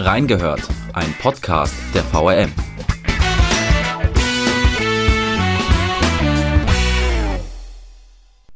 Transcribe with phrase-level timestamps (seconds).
[0.00, 0.60] Reingehört,
[0.92, 2.52] ein Podcast der VRM.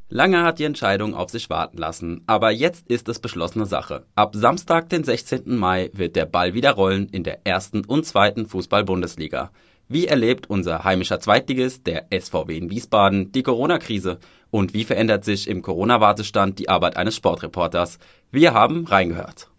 [0.09, 4.07] Lange hat die Entscheidung auf sich warten lassen, aber jetzt ist es beschlossene Sache.
[4.15, 5.57] Ab Samstag, den 16.
[5.57, 9.51] Mai, wird der Ball wieder rollen in der ersten und zweiten Fußball-Bundesliga.
[9.89, 14.21] Wie erlebt unser heimischer Zweitligist, der SVW in Wiesbaden, die Corona-Krise?
[14.53, 17.99] Und wie verändert sich im Corona-Wartestand die Arbeit eines Sportreporters?
[18.31, 19.52] Wir haben reingehört.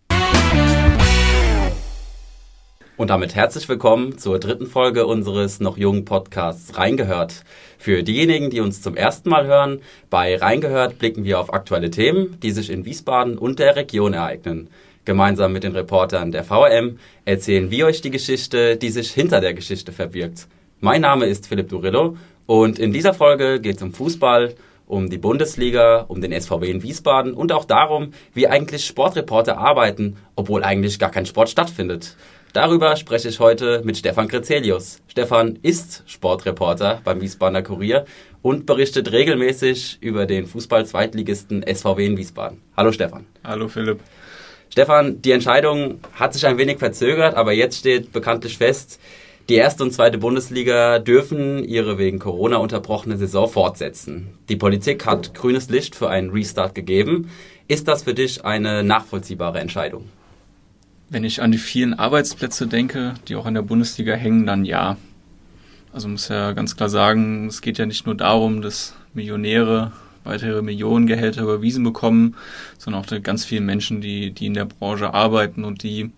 [2.95, 7.43] Und damit herzlich willkommen zur dritten Folge unseres noch jungen Podcasts Reingehört.
[7.79, 12.37] Für diejenigen, die uns zum ersten Mal hören, bei Reingehört blicken wir auf aktuelle Themen,
[12.43, 14.69] die sich in Wiesbaden und der Region ereignen.
[15.05, 19.55] Gemeinsam mit den Reportern der VRM erzählen wir euch die Geschichte, die sich hinter der
[19.55, 20.47] Geschichte verbirgt.
[20.79, 24.53] Mein Name ist Philipp Durillo und in dieser Folge geht es um Fußball,
[24.85, 30.17] um die Bundesliga, um den SVW in Wiesbaden und auch darum, wie eigentlich Sportreporter arbeiten,
[30.35, 32.15] obwohl eigentlich gar kein Sport stattfindet.
[32.53, 35.01] Darüber spreche ich heute mit Stefan Krezelius.
[35.07, 38.05] Stefan ist Sportreporter beim Wiesbadener Kurier
[38.43, 42.61] und berichtet regelmäßig über den Fußball-Zweitligisten SVW in Wiesbaden.
[42.77, 43.25] Hallo Stefan.
[43.43, 44.01] Hallo Philipp.
[44.69, 48.99] Stefan, die Entscheidung hat sich ein wenig verzögert, aber jetzt steht bekanntlich fest,
[49.49, 54.37] die erste und zweite Bundesliga dürfen ihre wegen Corona unterbrochene Saison fortsetzen.
[54.47, 57.31] Die Politik hat grünes Licht für einen Restart gegeben.
[57.67, 60.07] Ist das für dich eine nachvollziehbare Entscheidung?
[61.13, 64.97] Wenn ich an die vielen Arbeitsplätze denke, die auch an der Bundesliga hängen, dann ja.
[65.91, 69.91] Also muss ja ganz klar sagen, es geht ja nicht nur darum, dass Millionäre
[70.23, 72.35] weitere Millionengehälter überwiesen bekommen,
[72.79, 76.09] sondern auch ganz vielen Menschen, die, die in der Branche arbeiten und die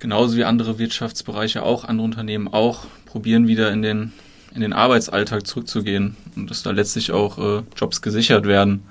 [0.00, 4.12] genauso wie andere Wirtschaftsbereiche auch, andere Unternehmen auch, probieren wieder in den,
[4.52, 8.82] in den Arbeitsalltag zurückzugehen und dass da letztlich auch äh, Jobs gesichert werden.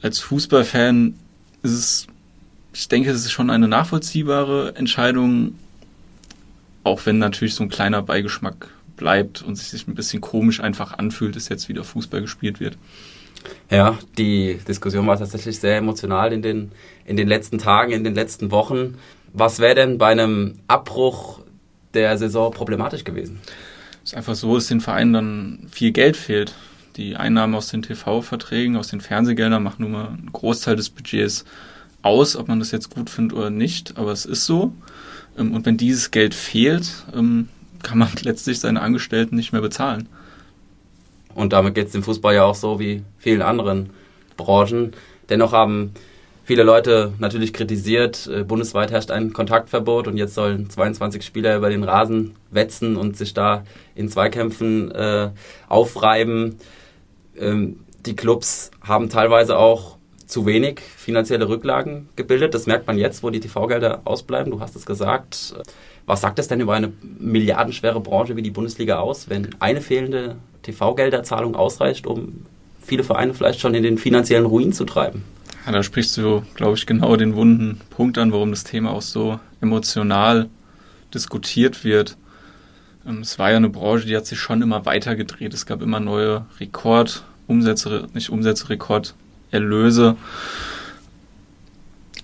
[0.00, 1.16] Als Fußballfan
[1.62, 2.06] ist es,
[2.72, 5.58] ich denke, es ist schon eine nachvollziehbare Entscheidung,
[6.84, 11.34] auch wenn natürlich so ein kleiner Beigeschmack bleibt und sich ein bisschen komisch einfach anfühlt,
[11.34, 12.76] dass jetzt wieder Fußball gespielt wird.
[13.70, 16.72] Ja, die Diskussion war tatsächlich sehr emotional in den,
[17.06, 18.96] in den letzten Tagen, in den letzten Wochen.
[19.32, 21.40] Was wäre denn bei einem Abbruch
[21.94, 23.40] der Saison problematisch gewesen?
[24.04, 26.54] Es ist einfach so, dass den Vereinen dann viel Geld fehlt.
[26.96, 31.44] Die Einnahmen aus den TV-Verträgen, aus den Fernsehgeldern machen nun mal einen Großteil des Budgets
[32.02, 34.72] aus, ob man das jetzt gut findet oder nicht, aber es ist so.
[35.38, 37.48] Ähm, und wenn dieses Geld fehlt, ähm,
[37.82, 40.08] kann man letztlich seine Angestellten nicht mehr bezahlen.
[41.34, 43.90] Und damit geht es dem Fußball ja auch so wie vielen anderen
[44.36, 44.92] Branchen.
[45.28, 45.92] Dennoch haben
[46.44, 51.70] viele Leute natürlich kritisiert, äh, bundesweit herrscht ein Kontaktverbot und jetzt sollen 22 Spieler über
[51.70, 55.30] den Rasen wetzen und sich da in Zweikämpfen äh,
[55.68, 56.56] aufreiben.
[57.38, 59.98] Ähm, die Clubs haben teilweise auch
[60.30, 62.54] zu wenig finanzielle Rücklagen gebildet.
[62.54, 64.50] Das merkt man jetzt, wo die TV-Gelder ausbleiben.
[64.50, 65.54] Du hast es gesagt.
[66.06, 70.36] Was sagt es denn über eine milliardenschwere Branche wie die Bundesliga aus, wenn eine fehlende
[70.62, 72.46] TV-Gelderzahlung ausreicht, um
[72.82, 75.22] viele Vereine vielleicht schon in den finanziellen Ruin zu treiben?
[75.66, 79.02] Ja, da sprichst du, glaube ich, genau den wunden Punkt an, warum das Thema auch
[79.02, 80.48] so emotional
[81.12, 82.16] diskutiert wird.
[83.06, 85.54] Ähm, es war ja eine Branche, die hat sich schon immer weiter gedreht.
[85.54, 88.70] Es gab immer neue Rekordumsätze, nicht Umsätze,
[89.52, 90.16] Rekorderlöse.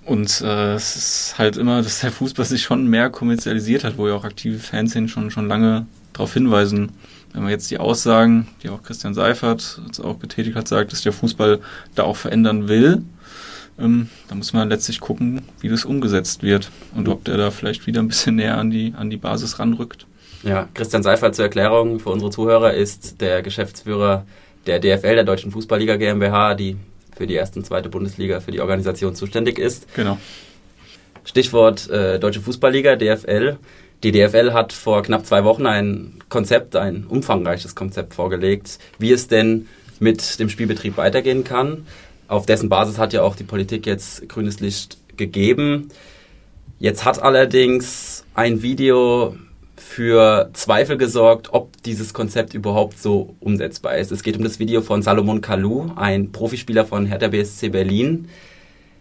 [0.05, 4.07] Und äh, es ist halt immer, dass der Fußball sich schon mehr kommerzialisiert hat, wo
[4.07, 6.91] ja auch aktive Fans hin schon, schon lange darauf hinweisen.
[7.33, 11.11] Wenn man jetzt die Aussagen, die auch Christian Seifert auch getätigt hat, sagt, dass der
[11.11, 11.59] Fußball
[11.93, 13.03] da auch verändern will,
[13.77, 17.85] ähm, da muss man letztlich gucken, wie das umgesetzt wird und ob der da vielleicht
[17.85, 20.07] wieder ein bisschen näher an die, an die Basis ranrückt.
[20.41, 24.25] Ja, Christian Seifert zur Erklärung für unsere Zuhörer ist der Geschäftsführer
[24.65, 26.77] der DFL, der Deutschen Fußballliga GmbH, die
[27.17, 29.93] für die erste und zweite Bundesliga für die Organisation zuständig ist.
[29.95, 30.17] Genau.
[31.23, 33.57] Stichwort äh, Deutsche Fußballliga, DFL.
[34.03, 39.27] Die DFL hat vor knapp zwei Wochen ein Konzept, ein umfangreiches Konzept vorgelegt, wie es
[39.27, 39.67] denn
[39.99, 41.85] mit dem Spielbetrieb weitergehen kann
[42.27, 45.89] auf dessen Basis hat ja auch die Politik jetzt grünes Licht gegeben.
[46.79, 49.35] Jetzt hat allerdings ein Video
[49.87, 54.11] für Zweifel gesorgt, ob dieses Konzept überhaupt so umsetzbar ist.
[54.11, 58.27] Es geht um das Video von Salomon Kalou, ein Profispieler von Hertha BSC Berlin.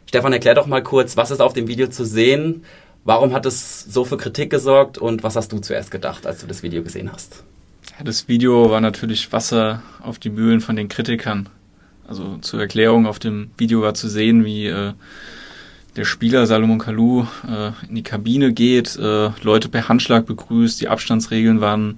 [0.07, 2.65] Stefan, erklär doch mal kurz, was ist auf dem Video zu sehen?
[3.05, 6.47] Warum hat es so für Kritik gesorgt und was hast du zuerst gedacht, als du
[6.47, 7.43] das Video gesehen hast?
[7.99, 11.49] Ja, das Video war natürlich Wasser auf die Mühlen von den Kritikern.
[12.09, 14.93] Also zur Erklärung auf dem Video war zu sehen, wie äh,
[15.97, 20.89] der Spieler Salomon Kalou äh, in die Kabine geht, äh, Leute per Handschlag begrüßt, die
[20.89, 21.97] Abstandsregeln waren,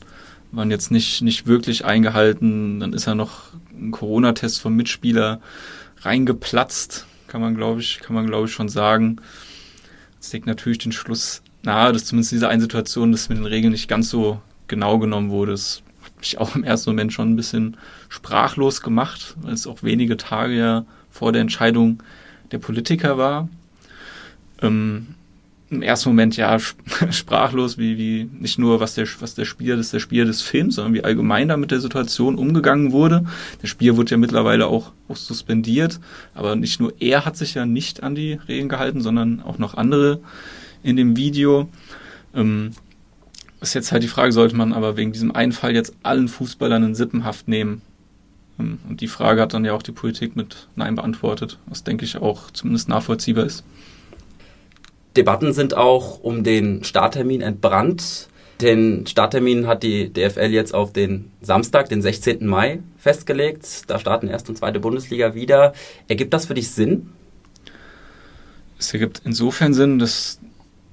[0.52, 2.78] waren jetzt nicht, nicht wirklich eingehalten.
[2.80, 5.40] Dann ist er noch ein Corona-Test vom Mitspieler
[6.00, 9.20] reingeplatzt, kann man glaube ich, kann man glaube ich schon sagen.
[10.20, 13.46] es legt natürlich den Schluss nahe, dass zumindest in dieser einen Situation, dass mit den
[13.46, 15.52] Regeln nicht ganz so genau genommen wurde.
[15.52, 17.76] Das hat mich auch im ersten Moment schon ein bisschen
[18.08, 22.00] sprachlos gemacht, weil es auch wenige Tage ja vor der Entscheidung
[22.52, 23.48] der Politiker war.
[24.62, 25.08] Ähm,
[25.70, 26.58] Im ersten Moment ja
[27.10, 30.76] sprachlos, wie, wie nicht nur was der, was der Spieler, das der Spieler des Films,
[30.76, 33.26] sondern wie allgemein da mit der Situation umgegangen wurde.
[33.62, 36.00] Der Spieler wurde ja mittlerweile auch, auch suspendiert,
[36.34, 39.75] aber nicht nur er hat sich ja nicht an die Regeln gehalten, sondern auch noch
[39.75, 40.20] andere
[40.82, 41.69] in dem Video.
[42.34, 42.72] Ähm,
[43.61, 46.84] ist jetzt halt die Frage, sollte man aber wegen diesem einen Fall jetzt allen Fußballern
[46.84, 47.82] in Sippenhaft nehmen?
[48.58, 52.04] Ähm, und die Frage hat dann ja auch die Politik mit Nein beantwortet, was denke
[52.04, 53.64] ich auch zumindest nachvollziehbar ist.
[55.18, 58.28] Debatten sind auch um den Starttermin entbrannt.
[58.60, 62.46] Den Starttermin hat die DFL jetzt auf den Samstag, den 16.
[62.46, 63.90] Mai, festgelegt.
[63.90, 65.72] Da starten erste und zweite Bundesliga wieder.
[66.06, 67.10] Ergibt das für dich Sinn?
[68.78, 70.38] Es ergibt insofern Sinn, dass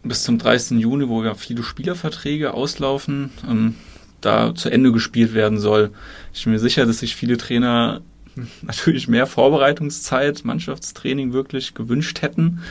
[0.01, 0.80] bis zum 30.
[0.80, 3.75] Juni, wo ja viele Spielerverträge auslaufen, ähm,
[4.22, 5.92] da zu Ende gespielt werden soll.
[6.33, 8.01] Ich bin mir sicher, dass sich viele Trainer
[8.63, 12.62] natürlich mehr Vorbereitungszeit, Mannschaftstraining wirklich gewünscht hätten.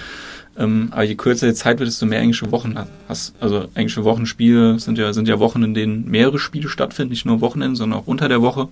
[0.57, 2.77] Ähm, aber je kürzer die Zeit wird, desto mehr englische Wochen
[3.09, 3.35] hast.
[3.41, 7.41] Also englische Wochenspiele sind ja, sind ja Wochen, in denen mehrere Spiele stattfinden, nicht nur
[7.41, 8.69] Wochenende, sondern auch unter der Woche.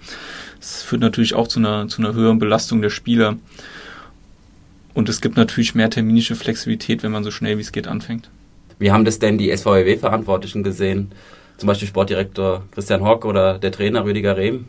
[0.60, 3.36] Das führt natürlich auch zu einer, zu einer höheren Belastung der Spieler.
[4.94, 8.28] Und es gibt natürlich mehr terminische Flexibilität, wenn man so schnell wie es geht anfängt.
[8.78, 11.12] Wie haben das denn die SVW-Verantwortlichen gesehen?
[11.56, 14.66] Zum Beispiel Sportdirektor Christian Hock oder der Trainer Rüdiger Rehm?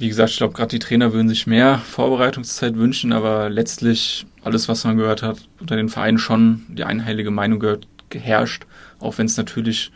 [0.00, 4.66] Wie gesagt, ich glaube, gerade die Trainer würden sich mehr Vorbereitungszeit wünschen, aber letztlich alles,
[4.66, 8.64] was man gehört hat, unter den Vereinen schon die einheilige Meinung gehört, geherrscht,
[8.98, 9.92] auch wenn es natürlich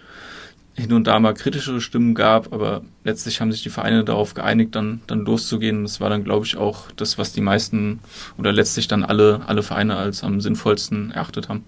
[0.75, 4.75] hin und da mal kritischere Stimmen gab, aber letztlich haben sich die Vereine darauf geeinigt,
[4.75, 5.85] dann, dann loszugehen.
[5.85, 8.01] Das war dann, glaube ich, auch das, was die meisten
[8.37, 11.65] oder letztlich dann alle, alle Vereine als am sinnvollsten erachtet haben.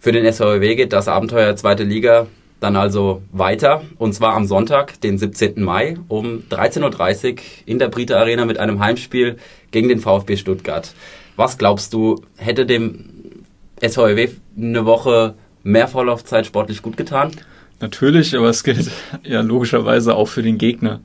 [0.00, 2.26] Für den SVW geht das Abenteuer zweite Liga
[2.62, 5.62] dann also weiter und zwar am Sonntag, den 17.
[5.62, 9.36] Mai um 13.30 Uhr in der Brite Arena mit einem Heimspiel
[9.72, 10.94] gegen den VfB Stuttgart.
[11.36, 13.44] Was glaubst du, hätte dem
[13.80, 17.32] SVW eine Woche mehr Vorlaufzeit sportlich gut getan?
[17.80, 18.90] Natürlich, aber es gilt
[19.24, 21.00] ja logischerweise auch für den Gegner.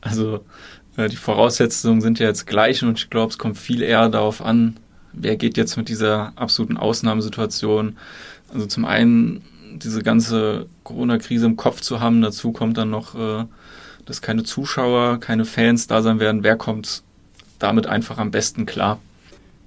[0.00, 0.40] Also
[0.96, 4.40] äh, die Voraussetzungen sind ja jetzt gleich und ich glaube, es kommt viel eher darauf
[4.40, 4.78] an,
[5.12, 7.96] wer geht jetzt mit dieser absoluten Ausnahmesituation
[8.54, 9.42] also zum einen
[9.78, 13.44] diese ganze Corona-Krise im Kopf zu haben, dazu kommt dann noch, äh,
[14.06, 16.42] dass keine Zuschauer, keine Fans da sein werden.
[16.42, 17.02] Wer kommt
[17.58, 18.98] damit einfach am besten klar?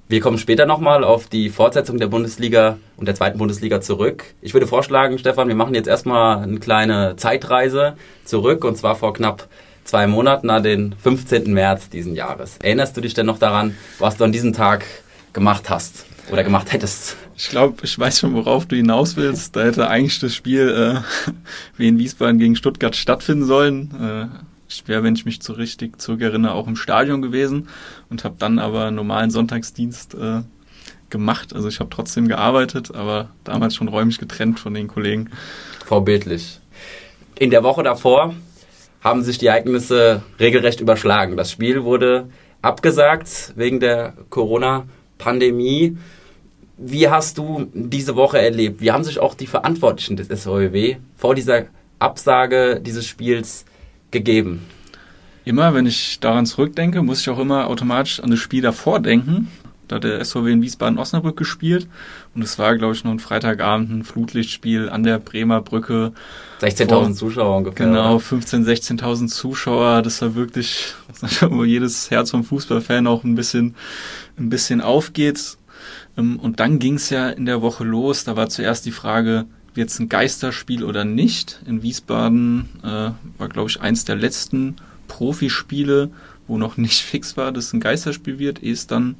[0.10, 4.24] Wir kommen später nochmal auf die Fortsetzung der Bundesliga und der zweiten Bundesliga zurück.
[4.42, 9.14] Ich würde vorschlagen, Stefan, wir machen jetzt erstmal eine kleine Zeitreise zurück und zwar vor
[9.14, 9.50] knapp
[9.84, 11.52] zwei Monaten an den 15.
[11.54, 12.58] März diesen Jahres.
[12.64, 14.86] Erinnerst du dich denn noch daran, was du an diesem Tag
[15.34, 17.18] gemacht hast oder gemacht hättest?
[17.40, 19.56] Ich glaube, ich weiß schon, worauf du hinaus willst.
[19.56, 21.32] Da hätte eigentlich das Spiel äh,
[21.78, 23.92] wie in Wiesbaden gegen Stuttgart stattfinden sollen.
[24.02, 24.38] Äh,
[24.68, 27.70] ich wäre, wenn ich mich so richtig zurückerinnere, auch im Stadion gewesen
[28.10, 30.42] und habe dann aber einen normalen Sonntagsdienst äh,
[31.12, 31.54] gemacht.
[31.54, 35.30] Also ich habe trotzdem gearbeitet, aber damals schon räumlich getrennt von den Kollegen.
[35.86, 36.60] Vorbildlich.
[37.36, 38.34] In der Woche davor
[39.04, 41.38] haben sich die Ereignisse regelrecht überschlagen.
[41.38, 42.30] Das Spiel wurde
[42.64, 45.98] abgesagt wegen der Corona-Pandemie.
[46.78, 48.82] Wie hast du diese Woche erlebt?
[48.82, 51.66] Wie haben sich auch die Verantwortlichen des SVW vor dieser
[52.00, 53.66] Absage dieses Spiels
[54.12, 54.66] gegeben?
[55.44, 59.48] Immer, wenn ich daran zurückdenke, muss ich auch immer automatisch an das Spiel davor denken.
[59.88, 61.88] Da hat der SVW in Wiesbaden-Osnabrück gespielt
[62.36, 66.12] und es war, glaube ich, noch ein Freitagabend, ein Flutlichtspiel an der Bremer Brücke.
[66.62, 67.88] 16.000 Zuschauer ungefähr.
[67.88, 70.02] Genau, 15.000, 16.000 Zuschauer.
[70.02, 70.94] Das war wirklich,
[71.50, 73.76] wo jedes Herz vom Fußballfan auch ein bisschen,
[74.38, 75.58] ein bisschen aufgeht.
[76.18, 78.24] Ähm, und dann ging es ja in der Woche los.
[78.24, 81.62] Da war zuerst die Frage, wird es ein Geisterspiel oder nicht?
[81.66, 84.76] In Wiesbaden äh, war, glaube ich, eins der letzten
[85.08, 86.10] Profispiele,
[86.48, 89.16] wo noch nicht fix war, dass es ein Geisterspiel wird, ehe es dann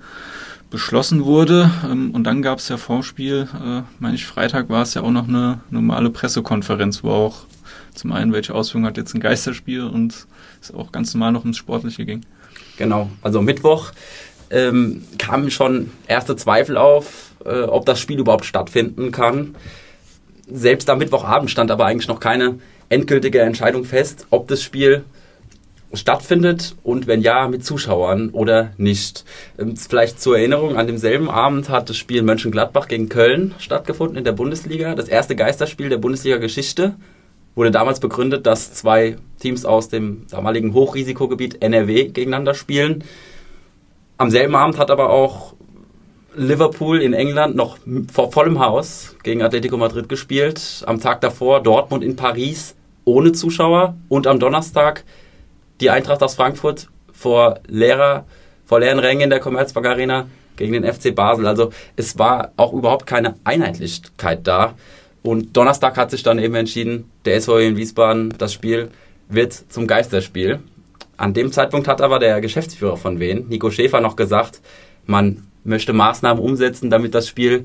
[0.70, 1.72] beschlossen wurde.
[1.86, 5.04] Ähm, und dann gab es ja vorm Spiel, äh, meine ich, Freitag war es ja
[5.04, 7.46] auch noch eine normale Pressekonferenz, wo auch
[7.94, 10.28] zum einen, welche Ausführungen hat jetzt ein Geisterspiel und
[10.62, 12.22] es auch ganz normal noch ums Sportliche ging.
[12.78, 13.92] Genau, also Mittwoch
[14.50, 19.56] ähm, kamen schon erste Zweifel auf, äh, ob das Spiel überhaupt stattfinden kann.
[20.50, 25.04] Selbst am Mittwochabend stand aber eigentlich noch keine endgültige Entscheidung fest, ob das Spiel
[25.94, 29.24] stattfindet und wenn ja, mit Zuschauern oder nicht.
[29.58, 34.24] Ähm, vielleicht zur Erinnerung, an demselben Abend hat das Spiel Mönchengladbach gegen Köln stattgefunden in
[34.24, 34.96] der Bundesliga.
[34.96, 36.96] Das erste Geisterspiel der Bundesliga-Geschichte
[37.56, 43.04] wurde damals begründet, dass zwei Teams aus dem damaligen Hochrisikogebiet NRW gegeneinander spielen.
[44.20, 45.54] Am selben Abend hat aber auch
[46.36, 47.78] Liverpool in England noch
[48.12, 50.84] vor vollem Haus gegen Atletico Madrid gespielt.
[50.88, 55.04] Am Tag davor Dortmund in Paris ohne Zuschauer und am Donnerstag
[55.82, 58.26] die Eintracht aus Frankfurt vor leerer,
[58.66, 61.46] vor leeren Rängen in der Commerzbank Arena gegen den FC Basel.
[61.46, 64.74] Also es war auch überhaupt keine Einheitlichkeit da.
[65.22, 68.90] Und Donnerstag hat sich dann eben entschieden, der SVW in Wiesbaden, das Spiel
[69.30, 70.60] wird zum Geisterspiel.
[71.18, 74.62] An dem Zeitpunkt hat aber der Geschäftsführer von Wien, Nico Schäfer, noch gesagt,
[75.06, 77.64] man möchte Maßnahmen umsetzen, damit das Spiel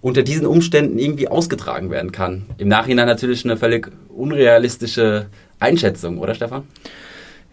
[0.00, 2.46] unter diesen Umständen irgendwie ausgetragen werden kann.
[2.56, 5.26] Im Nachhinein natürlich eine völlig unrealistische
[5.58, 6.64] Einschätzung, oder Stefan?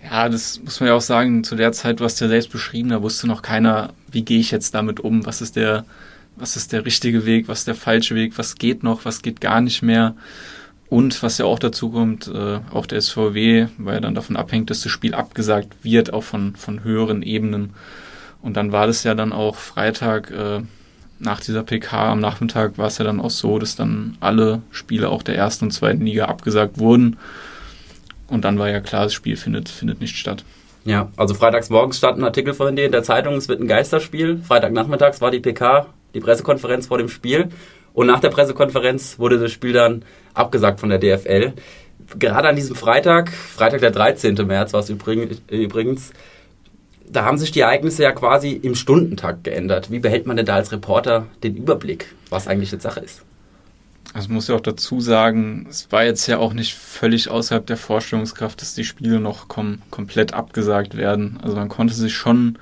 [0.03, 3.01] Ja, das muss man ja auch sagen, zu der Zeit, was du selbst beschrieben, da
[3.01, 5.85] wusste noch keiner, wie gehe ich jetzt damit um, was ist der,
[6.35, 9.41] was ist der richtige Weg, was ist der falsche Weg, was geht noch, was geht
[9.41, 10.15] gar nicht mehr.
[10.87, 14.69] Und was ja auch dazu kommt, äh, auch der SVW, weil er dann davon abhängt,
[14.69, 17.73] dass das Spiel abgesagt wird, auch von, von höheren Ebenen.
[18.41, 20.61] Und dann war das ja dann auch Freitag äh,
[21.19, 25.09] nach dieser PK am Nachmittag war es ja dann auch so, dass dann alle Spiele
[25.09, 27.17] auch der ersten und zweiten Liga abgesagt wurden.
[28.27, 30.43] Und dann war ja klar, das Spiel findet, findet nicht statt.
[30.83, 33.67] Ja, also freitags morgens stand ein Artikel von dir in der Zeitung, es wird ein
[33.67, 34.41] Geisterspiel.
[34.43, 37.49] Freitagnachmittags war die PK, die Pressekonferenz vor dem Spiel.
[37.95, 41.53] Und nach der Pressekonferenz wurde das Spiel dann abgesagt von der DFL.
[42.19, 44.35] Gerade an diesem Freitag, Freitag der 13.
[44.45, 46.11] März war es übrigens,
[47.07, 49.91] da haben sich die Ereignisse ja quasi im Stundentakt geändert.
[49.91, 53.23] Wie behält man denn da als Reporter den Überblick, was eigentlich jetzt Sache ist?
[54.13, 57.77] Also muss ja auch dazu sagen, es war jetzt ja auch nicht völlig außerhalb der
[57.77, 61.39] Vorstellungskraft, dass die Spiele noch kom komplett abgesagt werden.
[61.41, 62.57] Also man konnte sich schon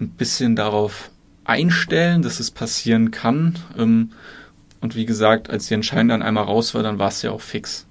[0.00, 1.10] ein bisschen darauf
[1.44, 3.56] einstellen, dass es passieren kann.
[3.78, 4.10] Ähm,
[4.80, 7.40] und wie gesagt, als die Entscheidung dann einmal raus war, dann war es ja auch
[7.40, 7.86] fix.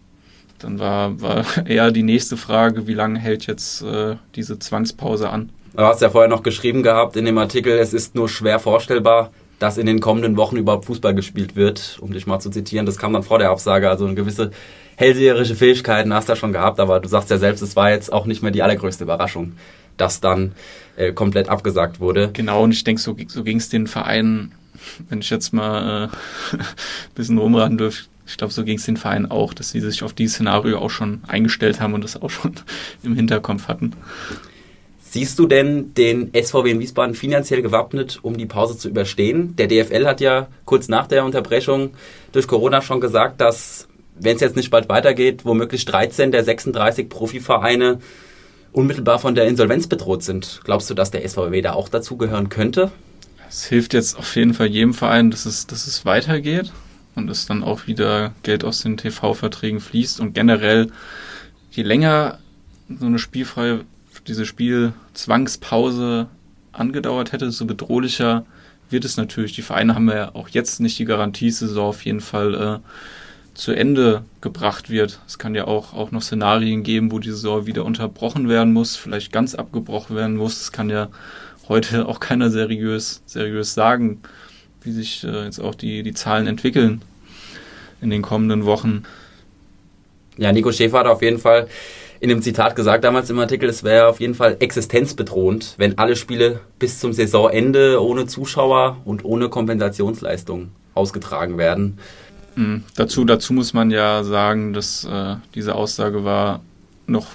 [0.60, 5.50] Dann war, war eher die nächste Frage, wie lange hält jetzt äh, diese Zwangspause an?
[5.76, 9.32] Du hast ja vorher noch geschrieben gehabt in dem Artikel, es ist nur schwer vorstellbar,
[9.60, 12.86] dass in den kommenden Wochen überhaupt Fußball gespielt wird, um dich mal zu zitieren.
[12.86, 14.52] Das kam dann vor der Absage, also eine gewisse
[14.96, 18.12] hellseherische Fähigkeiten hast du ja schon gehabt, aber du sagst ja selbst, es war jetzt
[18.12, 19.54] auch nicht mehr die allergrößte Überraschung,
[19.96, 20.54] dass dann
[20.96, 22.32] äh, komplett abgesagt wurde.
[22.34, 24.54] Genau, und ich denke, so, so ging es den Vereinen,
[25.10, 26.10] wenn ich jetzt mal
[26.52, 26.66] äh, ein
[27.16, 30.14] bisschen rumraten dürfte, ich glaube, so ging es den Vereinen auch, dass sie sich auf
[30.14, 32.54] dieses Szenario auch schon eingestellt haben und das auch schon
[33.04, 33.94] im Hinterkopf hatten.
[35.00, 39.56] Siehst du denn den SVW in Wiesbaden finanziell gewappnet, um die Pause zu überstehen?
[39.56, 41.92] Der DFL hat ja kurz nach der Unterbrechung
[42.34, 43.88] durch Corona schon gesagt, dass,
[44.20, 48.00] wenn es jetzt nicht bald weitergeht, womöglich 13 der 36 Profivereine
[48.74, 50.60] unmittelbar von der Insolvenz bedroht sind.
[50.66, 52.92] Glaubst du, dass der SVW da auch dazugehören könnte?
[53.50, 56.72] Es hilft jetzt auf jeden Fall jedem Verein, dass es, dass es weitergeht
[57.16, 60.92] und dass dann auch wieder Geld aus den TV-Verträgen fließt und generell,
[61.72, 62.40] je länger
[62.90, 63.82] so eine spielfreie
[64.28, 66.28] diese Spielzwangspause
[66.74, 68.46] angedauert hätte, so bedrohlicher
[68.90, 69.54] wird es natürlich.
[69.54, 72.80] Die Vereine haben ja auch jetzt nicht die Garantie, dass Saison auf jeden Fall äh,
[73.54, 75.20] zu Ende gebracht wird.
[75.28, 78.96] Es kann ja auch, auch noch Szenarien geben, wo die Saison wieder unterbrochen werden muss,
[78.96, 80.60] vielleicht ganz abgebrochen werden muss.
[80.60, 81.10] Das kann ja
[81.70, 84.22] heute auch keiner seriös, seriös sagen,
[84.82, 87.02] wie sich äh, jetzt auch die, die Zahlen entwickeln
[88.02, 89.04] in den kommenden Wochen.
[90.38, 91.68] Ja, Nico Schäfer hat auf jeden Fall
[92.20, 96.16] in dem Zitat gesagt damals im Artikel, es wäre auf jeden Fall existenzbedrohend, wenn alle
[96.16, 102.00] Spiele bis zum Saisonende ohne Zuschauer und ohne Kompensationsleistung ausgetragen werden.
[102.56, 102.84] Mhm.
[102.96, 106.62] Dazu, dazu muss man ja sagen, dass äh, diese Aussage war
[107.06, 107.28] noch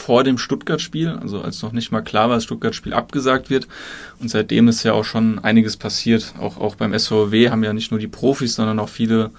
[0.00, 3.68] vor dem Stuttgart-Spiel, also als noch nicht mal klar war, dass Stuttgart-Spiel abgesagt wird.
[4.18, 6.34] Und seitdem ist ja auch schon einiges passiert.
[6.40, 9.30] Auch, auch beim SVW haben ja nicht nur die Profis, sondern auch viele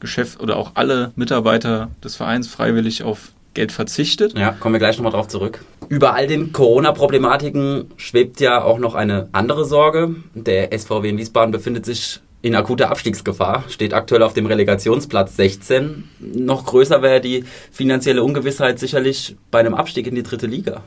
[0.00, 4.38] Geschäft oder auch alle Mitarbeiter des Vereins freiwillig auf Geld verzichtet.
[4.38, 5.64] Ja, kommen wir gleich nochmal drauf zurück.
[5.88, 10.16] Über all den Corona-Problematiken schwebt ja auch noch eine andere Sorge.
[10.34, 16.04] Der SVW in Wiesbaden befindet sich in akuter Abstiegsgefahr, steht aktuell auf dem Relegationsplatz 16.
[16.18, 20.82] Noch größer wäre die finanzielle Ungewissheit sicherlich bei einem Abstieg in die dritte Liga.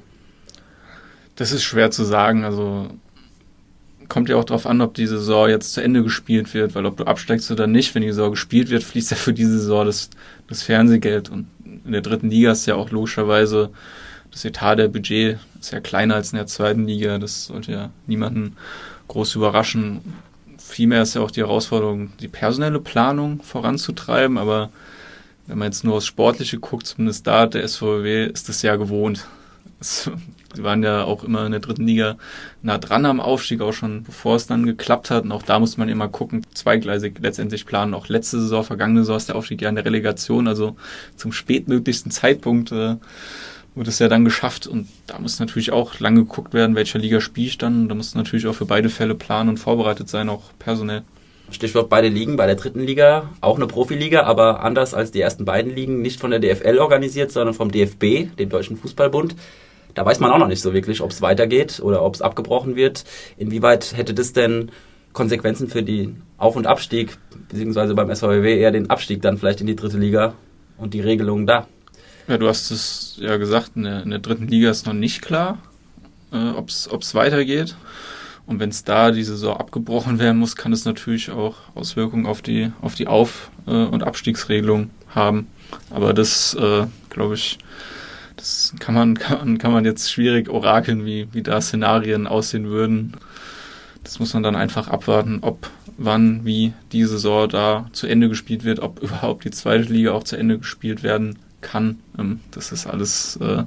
[1.35, 2.43] Das ist schwer zu sagen.
[2.43, 2.87] Also
[4.09, 6.97] kommt ja auch darauf an, ob die Saison jetzt zu Ende gespielt wird, weil ob
[6.97, 10.09] du absteigst oder nicht, wenn die Saison gespielt wird, fließt ja für diese Saison das,
[10.49, 11.47] das Fernsehgeld und
[11.85, 13.71] in der dritten Liga ist ja auch logischerweise
[14.31, 17.17] das Etat der Budget ist ja kleiner als in der zweiten Liga.
[17.19, 18.55] Das sollte ja niemanden
[19.09, 20.01] groß überraschen.
[20.71, 24.37] Vielmehr ist ja auch die Herausforderung, die personelle Planung voranzutreiben.
[24.37, 24.69] Aber
[25.45, 29.27] wenn man jetzt nur aufs Sportliche guckt, zumindest da der SVW ist das ja gewohnt.
[29.81, 32.15] Sie waren ja auch immer in der dritten Liga
[32.61, 35.25] nah dran am Aufstieg, auch schon bevor es dann geklappt hat.
[35.25, 37.93] Und auch da muss man immer gucken, zweigleisig letztendlich planen.
[37.93, 40.77] Auch letzte Saison, vergangene Saison ist der Aufstieg ja in der Relegation, also
[41.17, 42.95] zum spätmöglichsten Zeitpunkt äh,
[43.75, 47.21] wurde es ja dann geschafft und da muss natürlich auch lange geguckt werden, welcher Liga
[47.21, 47.87] spiele ich dann.
[47.87, 51.03] Da muss natürlich auch für beide Fälle planen und vorbereitet sein, auch personell.
[51.51, 55.45] Stichwort beide Ligen, bei der dritten Liga auch eine Profiliga, aber anders als die ersten
[55.45, 59.35] beiden Ligen, nicht von der DFL organisiert, sondern vom DFB, dem Deutschen Fußballbund.
[59.93, 62.77] Da weiß man auch noch nicht so wirklich, ob es weitergeht oder ob es abgebrochen
[62.77, 63.03] wird.
[63.37, 64.71] Inwieweit hätte das denn
[65.11, 67.17] Konsequenzen für den Auf- und Abstieg,
[67.49, 70.33] beziehungsweise beim SVW eher den Abstieg dann vielleicht in die dritte Liga
[70.77, 71.67] und die Regelungen da?
[72.31, 75.21] Ja, du hast es ja gesagt, in der, in der dritten Liga ist noch nicht
[75.21, 75.57] klar,
[76.31, 77.75] äh, ob es weitergeht.
[78.45, 82.41] Und wenn es da die Saison abgebrochen werden muss, kann es natürlich auch Auswirkungen auf
[82.41, 85.47] die, auf die Auf- äh, und Abstiegsregelung haben.
[85.89, 87.57] Aber das, äh, glaube ich,
[88.37, 93.17] das kann man, kann, kann man jetzt schwierig orakeln, wie, wie da Szenarien aussehen würden.
[94.05, 98.63] Das muss man dann einfach abwarten, ob, wann, wie die Saison da zu Ende gespielt
[98.63, 101.99] wird, ob überhaupt die zweite Liga auch zu Ende gespielt werden kann.
[102.17, 103.63] Ähm, das ist alles äh,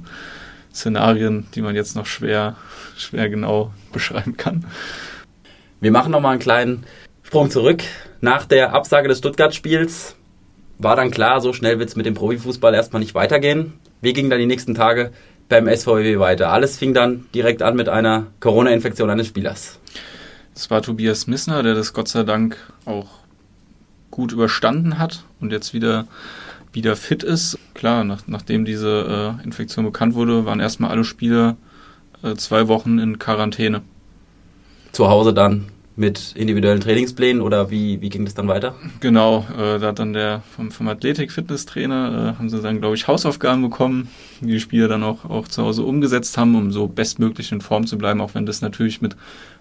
[0.75, 2.57] Szenarien, die man jetzt noch schwer,
[2.97, 4.65] schwer genau beschreiben kann.
[5.81, 6.85] Wir machen nochmal einen kleinen
[7.23, 7.83] Sprung zurück.
[8.21, 10.17] Nach der Absage des Stuttgart-Spiels
[10.79, 13.75] war dann klar, so schnell wird es mit dem Profifußball erstmal nicht weitergehen.
[14.01, 15.13] Wie gingen dann die nächsten Tage
[15.49, 16.51] beim SVW weiter?
[16.51, 19.79] Alles fing dann direkt an mit einer Corona-Infektion eines Spielers.
[20.55, 23.09] Es war Tobias Missner, der das Gott sei Dank auch
[24.11, 26.07] gut überstanden hat und jetzt wieder,
[26.75, 27.59] wieder fit ist.
[27.75, 31.57] Klar, nach, nachdem diese äh, Infektion bekannt wurde, waren erstmal alle Spieler
[32.23, 33.83] äh, zwei Wochen in Quarantäne.
[34.93, 35.67] Zu Hause dann
[35.97, 38.75] mit individuellen Trainingsplänen oder wie, wie ging das dann weiter?
[39.01, 43.07] Genau, äh, da hat dann der vom, vom Athletik-Fitness-Trainer, äh, haben sie dann, glaube ich,
[43.07, 44.09] Hausaufgaben bekommen,
[44.41, 47.87] die die Spieler dann auch, auch zu Hause umgesetzt haben, um so bestmöglich in Form
[47.87, 49.15] zu bleiben, auch wenn das natürlich mit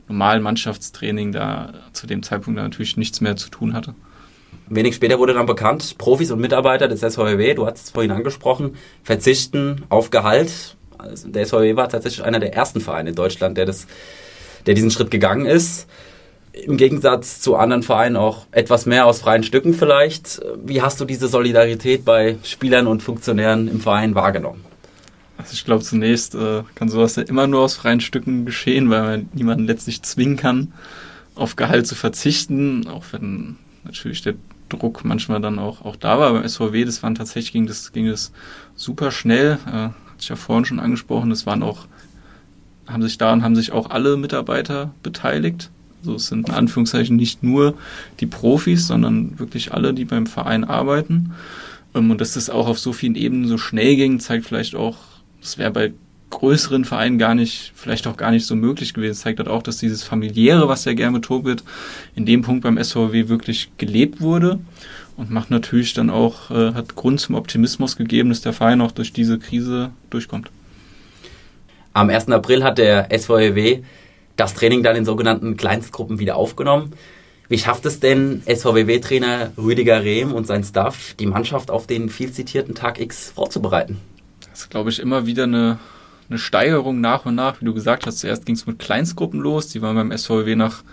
[0.08, 3.93] normalen Mannschaftstraining da zu dem Zeitpunkt natürlich nichts mehr zu tun hatte.
[4.67, 8.75] Wenig später wurde dann bekannt, Profis und Mitarbeiter des SVW, du hast es vorhin angesprochen,
[9.03, 10.75] verzichten auf Gehalt.
[10.98, 13.88] Also der SVW war tatsächlich einer der ersten Vereine in Deutschland, der, das,
[14.65, 15.88] der diesen Schritt gegangen ist.
[16.53, 20.39] Im Gegensatz zu anderen Vereinen auch etwas mehr aus freien Stücken vielleicht.
[20.63, 24.63] Wie hast du diese Solidarität bei Spielern und Funktionären im Verein wahrgenommen?
[25.38, 29.01] Also ich glaube, zunächst äh, kann sowas ja immer nur aus freien Stücken geschehen, weil
[29.01, 30.73] man niemanden letztlich zwingen kann,
[31.36, 34.36] auf Gehalt zu verzichten, auch wenn natürlich der
[34.73, 36.33] Druck manchmal dann auch, auch da war.
[36.33, 38.31] Beim SVW, das waren tatsächlich, ging das, ging das
[38.75, 39.57] super schnell.
[39.67, 41.86] Äh, hatte ich ja vorhin schon angesprochen, das waren auch,
[42.88, 45.69] haben sich daran haben sich auch alle Mitarbeiter beteiligt.
[46.01, 47.75] Also es sind in Anführungszeichen nicht nur
[48.19, 51.33] die Profis, sondern wirklich alle, die beim Verein arbeiten.
[51.95, 54.97] Ähm, und dass das auch auf so vielen Ebenen so schnell ging, zeigt vielleicht auch,
[55.41, 55.93] das wäre bei
[56.34, 59.12] größeren Vereinen gar nicht, vielleicht auch gar nicht so möglich gewesen.
[59.12, 61.63] Das zeigt halt auch, dass dieses familiäre, was ja gerne betont wird,
[62.15, 64.60] in dem Punkt beim SVW wirklich gelebt wurde
[65.15, 68.91] und macht natürlich dann auch, äh, hat Grund zum Optimismus gegeben, dass der Verein auch
[68.91, 70.50] durch diese Krise durchkommt.
[71.93, 72.30] Am 1.
[72.30, 73.84] April hat der SVW
[74.36, 76.93] das Training dann in sogenannten Kleinstgruppen wieder aufgenommen.
[77.50, 82.32] Wie schafft es denn SVW-Trainer Rüdiger Rehm und sein Staff, die Mannschaft auf den viel
[82.32, 84.00] zitierten Tag X vorzubereiten?
[84.50, 85.78] Das ist, glaube ich, immer wieder eine,
[86.29, 87.62] eine Steigerung nach und nach.
[87.62, 89.67] Wie du gesagt hast, zuerst ging es mit Kleinstgruppen los.
[89.67, 90.83] Die waren beim SVW nach,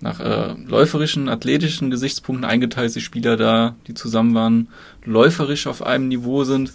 [0.00, 2.94] nach äh, läuferischen, athletischen Gesichtspunkten eingeteilt.
[2.94, 4.68] Die Spieler da, die zusammen waren,
[5.04, 6.72] läuferisch auf einem Niveau sind.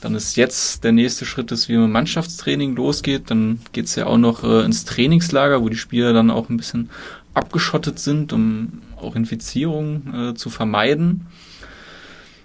[0.00, 3.30] Dann ist jetzt der nächste Schritt, dass wir mit Mannschaftstraining losgeht.
[3.30, 6.58] Dann geht es ja auch noch äh, ins Trainingslager, wo die Spieler dann auch ein
[6.58, 6.90] bisschen
[7.32, 11.26] abgeschottet sind, um auch Infizierungen äh, zu vermeiden.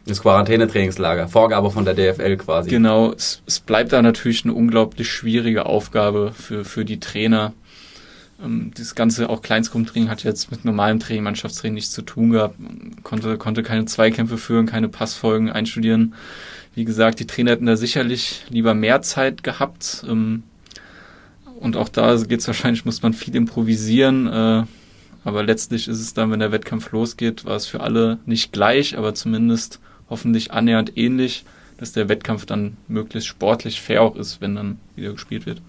[0.10, 2.70] Das Quarantänetrainingslager, Vorgabe von der DFL quasi.
[2.72, 7.54] Genau, es, es bleibt da natürlich eine unglaublich schwierige Aufgabe für, für die Trainer.
[8.44, 12.60] Ähm, das ganze auch Kleinstgruppentraining hat jetzt mit normalem Training, Mannschaftstraining nichts zu tun gehabt.
[12.60, 16.16] Man konnte, konnte keine Zweikämpfe führen, keine Passfolgen einstudieren.
[16.74, 20.04] Wie gesagt, die Trainer hätten da sicherlich lieber mehr Zeit gehabt.
[20.10, 20.42] Ähm,
[21.60, 24.26] und auch da geht es wahrscheinlich, muss man viel improvisieren.
[24.26, 24.64] Äh,
[25.24, 28.98] aber letztlich ist es dann, wenn der Wettkampf losgeht, war es für alle nicht gleich,
[28.98, 31.46] aber zumindest hoffentlich annähernd ähnlich,
[31.78, 35.62] dass der Wettkampf dann möglichst sportlich fair auch ist, wenn dann wieder gespielt wird.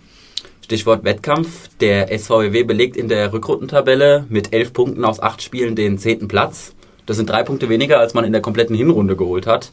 [0.62, 1.68] Stichwort Wettkampf.
[1.80, 6.74] Der SVW belegt in der Rückrundentabelle mit elf Punkten aus acht Spielen den zehnten Platz.
[7.06, 9.72] Das sind drei Punkte weniger, als man in der kompletten Hinrunde geholt hat.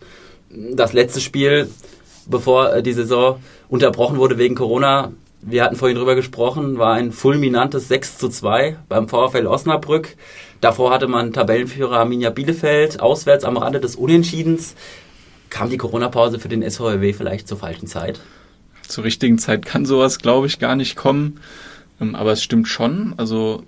[0.50, 1.70] Das letzte Spiel,
[2.26, 5.12] bevor die Saison unterbrochen wurde wegen Corona,
[5.50, 10.18] wir hatten vorhin drüber gesprochen, war ein fulminantes 6 zu 2 beim VfL Osnabrück.
[10.60, 14.76] Davor hatte man Tabellenführer Arminia Bielefeld auswärts am Rande des Unentschiedens.
[15.50, 18.20] Kam die Corona-Pause für den SVW vielleicht zur falschen Zeit?
[18.86, 21.40] Zur richtigen Zeit kann sowas, glaube ich, gar nicht kommen.
[22.00, 23.14] Aber es stimmt schon.
[23.16, 23.64] Also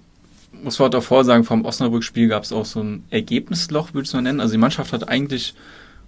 [0.52, 4.14] muss man davor sagen, vom Osnabrück-Spiel gab es auch so ein Ergebnisloch, würde ich es
[4.14, 4.42] mal nennen.
[4.42, 5.54] Also die Mannschaft hat eigentlich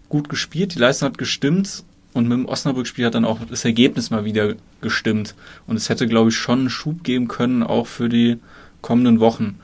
[0.10, 4.10] gut gespielt, die Leistung hat gestimmt, Und mit dem Osnabrück-Spiel hat dann auch das Ergebnis
[4.10, 5.36] mal wieder gestimmt.
[5.65, 8.38] Und es hätte, glaube ich, schon einen Schub geben können, auch für die
[8.82, 9.60] kommenden Wochen.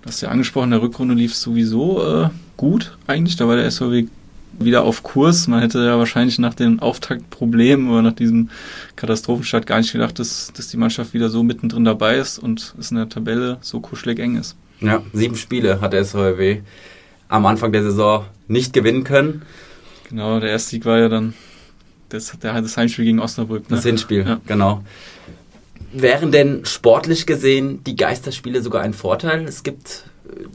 [0.00, 3.36] Du hast ja angesprochen, der Rückrunde lief sowieso äh, gut eigentlich.
[3.36, 4.06] Da war der SVW
[4.58, 5.46] wieder auf Kurs.
[5.48, 8.48] Man hätte ja wahrscheinlich nach den Auftaktproblemen oder nach diesem
[8.96, 12.90] Katastrophenstart gar nicht gedacht, dass, dass die Mannschaft wieder so mittendrin dabei ist und es
[12.90, 14.56] in der Tabelle so kuschelig eng ist.
[14.80, 16.60] Ja, sieben Spiele hat der SVW
[17.28, 19.42] am Anfang der Saison nicht gewinnen können.
[20.08, 21.34] Genau, der erste Sieg war ja dann
[22.10, 23.70] das, das Heimspiel gegen Osnabrück.
[23.70, 23.76] Ne?
[23.76, 24.40] Das Hinspiel, ja.
[24.46, 24.82] genau.
[25.92, 29.44] Wären denn sportlich gesehen die Geisterspiele sogar ein Vorteil?
[29.44, 30.04] Es gibt,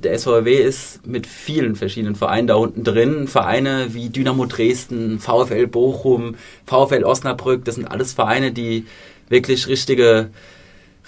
[0.01, 3.27] der SVW ist mit vielen verschiedenen Vereinen da unten drin.
[3.27, 8.85] Vereine wie Dynamo Dresden, VfL Bochum, VfL Osnabrück, das sind alles Vereine, die
[9.27, 10.29] wirklich richtige,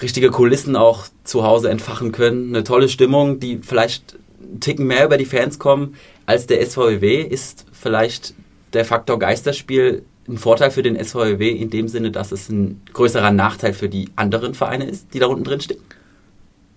[0.01, 2.49] richtige Kulissen auch zu Hause entfachen können.
[2.49, 7.21] Eine tolle Stimmung, die vielleicht einen Ticken mehr über die Fans kommen als der SVW,
[7.21, 8.33] ist vielleicht
[8.73, 13.31] der Faktor Geisterspiel ein Vorteil für den SVW in dem Sinne, dass es ein größerer
[13.31, 15.79] Nachteil für die anderen Vereine ist, die da unten drin stehen?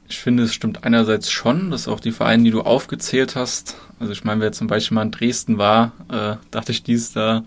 [0.08, 4.12] Ich finde, es stimmt einerseits schon, dass auch die Vereine, die du aufgezählt hast, also
[4.12, 7.44] ich meine, wer zum Beispiel mal in Dresden war, äh, dachte ich dies da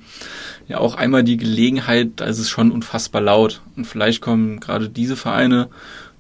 [0.68, 3.62] ja auch einmal die Gelegenheit, da ist es schon unfassbar laut.
[3.76, 5.68] Und vielleicht kommen gerade diese Vereine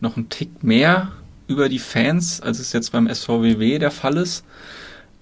[0.01, 1.11] noch einen Tick mehr
[1.47, 4.43] über die Fans, als es jetzt beim SVWW der Fall ist.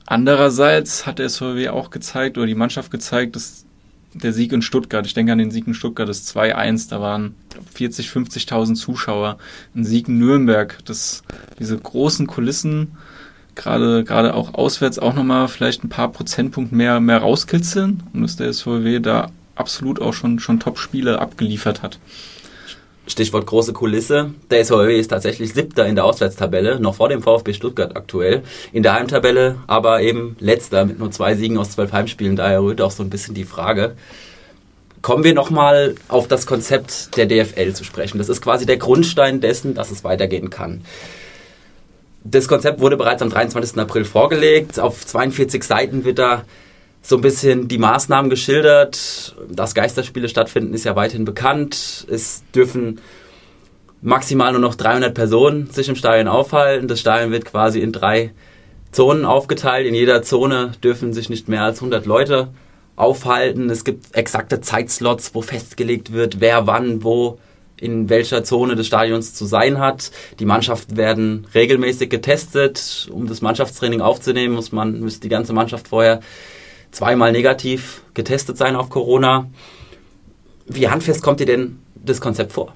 [0.06, 3.65] Andererseits hat der SVW auch gezeigt, oder die Mannschaft gezeigt, dass
[4.13, 7.36] der Sieg in Stuttgart, ich denke an den Sieg in Stuttgart, das 2-1, da waren
[7.74, 9.38] 40, 50.000 Zuschauer.
[9.76, 11.24] Ein Sieg in Nürnberg, das,
[11.60, 12.97] diese großen Kulissen,
[13.56, 18.36] gerade, gerade auch auswärts auch nochmal vielleicht ein paar Prozentpunkte mehr, mehr rauskitzeln und dass
[18.36, 22.00] der SVW da absolut auch schon, schon Top-Spiele abgeliefert hat.
[23.12, 24.32] Stichwort große Kulisse.
[24.50, 28.43] Der SVW ist tatsächlich siebter in der Auswärtstabelle, noch vor dem VfB Stuttgart aktuell.
[28.71, 32.36] In der Heimtabelle aber eben letzter mit nur zwei Siegen aus zwölf Heimspielen.
[32.36, 33.95] Daher rührt auch so ein bisschen die Frage.
[35.02, 38.17] Kommen wir nochmal auf das Konzept der DFL zu sprechen.
[38.17, 40.82] Das ist quasi der Grundstein dessen, dass es weitergehen kann.
[42.24, 43.78] Das Konzept wurde bereits am 23.
[43.80, 44.80] April vorgelegt.
[44.80, 46.43] Auf 42 Seiten wird da
[47.02, 49.36] so ein bisschen die Maßnahmen geschildert.
[49.50, 52.06] Dass Geisterspiele stattfinden, ist ja weithin bekannt.
[52.10, 53.00] Es dürfen
[54.02, 56.88] maximal nur noch 300 Personen sich im Stadion aufhalten.
[56.88, 58.32] Das Stadion wird quasi in drei
[58.92, 59.88] Zonen aufgeteilt.
[59.88, 62.50] In jeder Zone dürfen sich nicht mehr als 100 Leute
[62.96, 63.70] aufhalten.
[63.70, 67.40] Es gibt exakte Zeitslots, wo festgelegt wird, wer wann wo
[67.78, 70.12] in welcher Zone des Stadions zu sein hat.
[70.40, 73.10] Die Mannschaften werden regelmäßig getestet.
[73.12, 76.20] Um das Mannschaftstraining aufzunehmen, muss man, müsste die ganze Mannschaft vorher
[76.91, 79.49] zweimal negativ getestet sein auf Corona.
[80.67, 82.75] Wie handfest kommt dir denn das Konzept vor?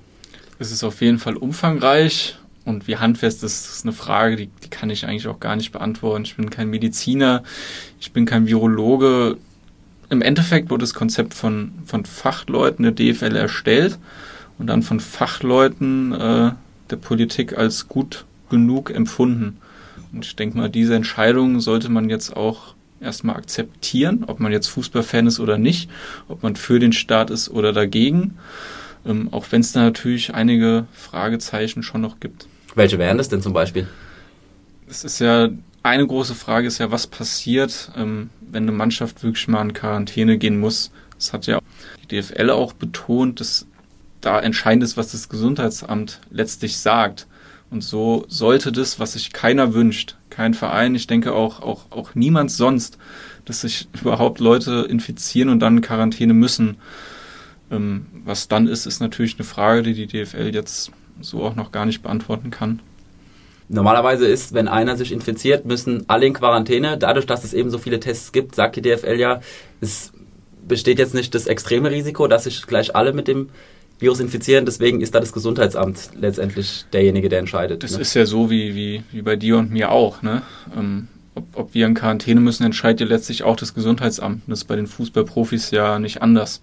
[0.60, 4.70] Es ist auf jeden Fall umfangreich und wie handfest das ist eine Frage, die, die
[4.70, 6.24] kann ich eigentlich auch gar nicht beantworten.
[6.24, 7.44] Ich bin kein Mediziner,
[8.00, 9.38] ich bin kein Virologe.
[10.10, 13.98] Im Endeffekt wurde das Konzept von, von Fachleuten der DFL erstellt
[14.58, 16.52] und dann von Fachleuten äh,
[16.90, 19.58] der Politik als gut genug empfunden.
[20.14, 24.68] Und ich denke mal, diese Entscheidung sollte man jetzt auch erstmal akzeptieren, ob man jetzt
[24.68, 25.90] Fußballfan ist oder nicht,
[26.28, 28.38] ob man für den Staat ist oder dagegen,
[29.06, 32.48] ähm, auch wenn es da natürlich einige Fragezeichen schon noch gibt.
[32.76, 33.88] Welche wären das denn zum Beispiel?
[34.88, 35.50] Es ist ja,
[35.84, 40.38] eine große Frage ist ja, was passiert, ähm, wenn eine Mannschaft wirklich mal in Quarantäne
[40.38, 40.92] gehen muss.
[41.18, 41.60] Das hat ja
[42.02, 43.66] die DFL auch betont, dass
[44.22, 47.28] da entscheidend ist, was das Gesundheitsamt letztlich sagt.
[47.70, 52.14] Und so sollte das, was sich keiner wünscht, kein Verein, ich denke auch, auch, auch
[52.14, 52.98] niemand sonst,
[53.46, 56.78] dass sich überhaupt Leute infizieren und dann in Quarantäne müssen.
[57.72, 61.72] Ähm, was dann ist, ist natürlich eine Frage, die die DFL jetzt so auch noch
[61.72, 62.82] gar nicht beantworten kann.
[63.70, 66.98] Normalerweise ist, wenn einer sich infiziert, müssen alle in Quarantäne.
[66.98, 69.40] Dadurch, dass es eben so viele Tests gibt, sagt die DFL ja,
[69.80, 70.12] es
[70.68, 73.50] besteht jetzt nicht das extreme Risiko, dass sich gleich alle mit dem
[74.06, 74.66] Virus infizieren.
[74.66, 77.84] Deswegen ist da das Gesundheitsamt letztendlich derjenige, der entscheidet.
[77.84, 78.02] Das ne?
[78.02, 80.22] ist ja so wie, wie, wie bei dir und mir auch.
[80.22, 80.44] Ne?
[80.78, 84.44] Ähm, ob, ob wir in Quarantäne müssen, entscheidet ja letztlich auch das Gesundheitsamt.
[84.48, 86.62] Das ist bei den Fußballprofis ja nicht anders.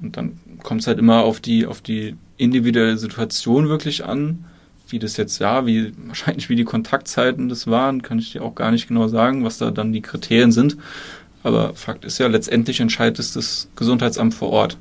[0.00, 4.46] Und dann kommt es halt immer auf die, auf die individuelle Situation wirklich an.
[4.88, 8.54] Wie das jetzt, ja, wie, wahrscheinlich wie die Kontaktzeiten das waren, kann ich dir auch
[8.54, 10.78] gar nicht genau sagen, was da dann die Kriterien sind.
[11.42, 14.78] Aber Fakt ist ja, letztendlich entscheidet es das Gesundheitsamt vor Ort.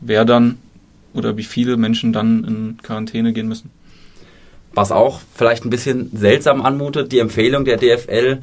[0.00, 0.58] Wer dann
[1.14, 3.70] oder wie viele Menschen dann in Quarantäne gehen müssen.
[4.74, 8.40] Was auch vielleicht ein bisschen seltsam anmutet, die Empfehlung der DFL,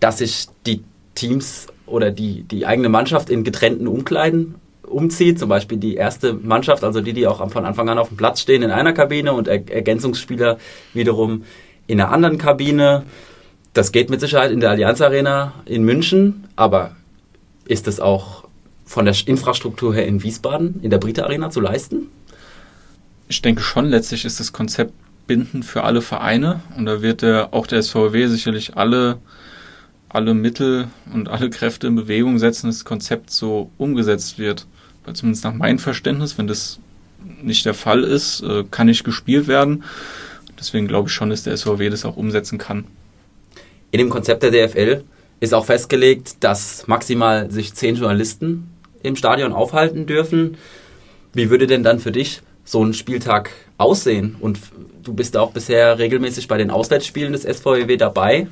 [0.00, 0.82] dass sich die
[1.14, 5.38] Teams oder die, die eigene Mannschaft in getrennten Umkleiden umzieht.
[5.38, 8.40] Zum Beispiel die erste Mannschaft, also die, die auch von Anfang an auf dem Platz
[8.40, 10.58] stehen, in einer Kabine und er Ergänzungsspieler
[10.94, 11.44] wiederum
[11.86, 13.04] in einer anderen Kabine.
[13.74, 16.96] Das geht mit Sicherheit in der Allianz Arena in München, aber
[17.66, 18.44] ist es auch
[18.84, 22.08] von der Infrastruktur her in Wiesbaden, in der Brite Arena zu leisten?
[23.28, 24.92] Ich denke schon, letztlich ist das Konzept
[25.26, 29.18] bindend für alle Vereine und da wird der, auch der SVW sicherlich alle,
[30.08, 34.66] alle Mittel und alle Kräfte in Bewegung setzen, dass das Konzept so umgesetzt wird.
[35.04, 36.78] Weil zumindest nach meinem Verständnis, wenn das
[37.42, 39.84] nicht der Fall ist, äh, kann nicht gespielt werden.
[40.58, 42.84] Deswegen glaube ich schon, dass der SVW das auch umsetzen kann.
[43.90, 45.04] In dem Konzept der DFL
[45.40, 48.70] ist auch festgelegt, dass maximal sich zehn Journalisten
[49.04, 50.56] im Stadion aufhalten dürfen.
[51.32, 54.36] Wie würde denn dann für dich so ein Spieltag aussehen?
[54.40, 54.58] Und
[55.02, 58.48] du bist auch bisher regelmäßig bei den Auswärtsspielen des SVW dabei.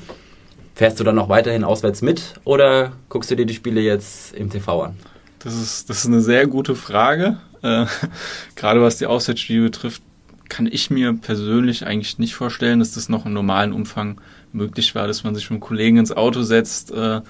[0.74, 4.50] Fährst du dann noch weiterhin auswärts mit oder guckst du dir die Spiele jetzt im
[4.50, 4.96] TV an?
[5.40, 7.38] Das ist, das ist eine sehr gute Frage.
[7.62, 7.86] Äh,
[8.56, 10.02] gerade was die Auswärtsspiele betrifft,
[10.48, 14.20] kann ich mir persönlich eigentlich nicht vorstellen, dass das noch im normalen Umfang
[14.52, 17.22] möglich war, dass man sich mit einem Kollegen ins Auto setzt, äh,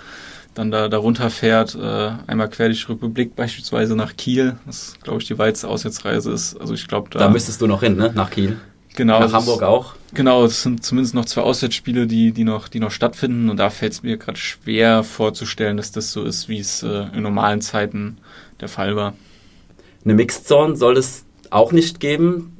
[0.54, 5.20] dann da darunter fährt, äh, einmal quer durch die Republik beispielsweise nach Kiel, was glaube
[5.20, 6.60] ich die weiteste Auswärtsreise ist.
[6.60, 7.18] Also ich glaube da.
[7.18, 8.12] Da müsstest du noch hin, ne?
[8.14, 8.58] Nach Kiel.
[8.94, 9.20] Genau.
[9.20, 9.94] Nach Hamburg auch.
[10.14, 13.48] Genau, es sind zumindest noch zwei Auswärtsspiele, die, die, noch, die noch stattfinden.
[13.48, 17.06] Und da fällt es mir gerade schwer vorzustellen, dass das so ist, wie es äh,
[17.14, 18.18] in normalen Zeiten
[18.60, 19.14] der Fall war.
[20.04, 22.56] Eine Mixed Zone soll es auch nicht geben.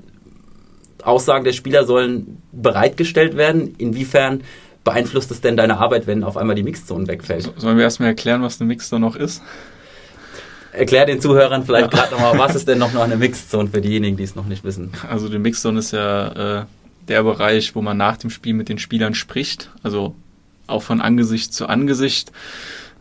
[1.03, 3.75] Aussagen der Spieler sollen bereitgestellt werden.
[3.77, 4.43] Inwiefern
[4.85, 7.43] beeinflusst es denn deine Arbeit, wenn auf einmal die Mixed Zone wegfällt?
[7.43, 9.43] So, sollen wir erstmal erklären, was eine Mixed Zone noch ist?
[10.73, 12.01] Erklär den Zuhörern vielleicht ja.
[12.01, 14.65] gerade nochmal, was ist denn noch eine Mixed Zone für diejenigen, die es noch nicht
[14.65, 14.93] wissen?
[15.09, 16.65] Also die Mixed Zone ist ja äh,
[17.09, 20.15] der Bereich, wo man nach dem Spiel mit den Spielern spricht, also
[20.67, 22.33] auch von Angesicht zu Angesicht.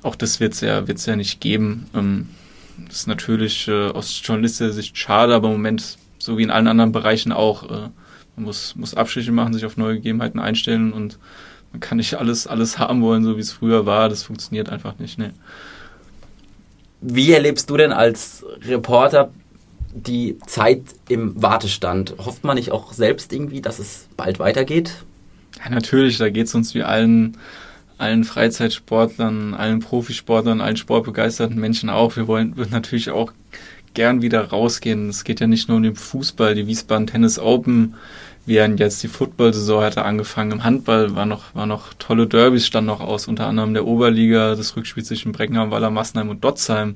[0.04, 1.86] Auch das wird es ja, wird's ja nicht geben.
[1.96, 2.30] Ähm,
[2.88, 6.67] das ist natürlich äh, aus journalistischer Sicht schade, aber im Moment, so wie in allen
[6.67, 7.89] anderen Bereichen auch, äh,
[8.36, 11.20] man muss, muss Abstriche machen, sich auf neue Gegebenheiten einstellen und
[11.71, 14.10] man kann nicht alles, alles haben wollen, so wie es früher war.
[14.10, 15.17] Das funktioniert einfach nicht.
[15.17, 15.31] Nee.
[17.01, 19.31] Wie erlebst du denn als Reporter
[19.93, 22.15] die Zeit im Wartestand?
[22.17, 25.03] Hofft man nicht auch selbst irgendwie, dass es bald weitergeht?
[25.63, 27.38] Ja, natürlich, da geht es uns wie allen,
[27.97, 32.15] allen Freizeitsportlern, allen Profisportlern, allen sportbegeisterten Menschen auch.
[32.15, 33.34] Wir wollen würden natürlich auch
[33.93, 35.10] gern wieder rausgehen.
[35.10, 37.95] Es geht ja nicht nur um den Fußball, die Wiesbaden Tennis Open
[38.45, 40.51] während jetzt die Football-Saison hatte angefangen.
[40.51, 44.56] Im Handball war noch, war noch tolle Derbys standen noch aus, unter anderem der Oberliga,
[44.56, 46.95] das Rückspiel zwischen Breckenham, Waller, Massenheim und Dotzheim.